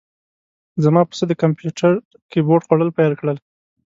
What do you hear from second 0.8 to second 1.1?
زما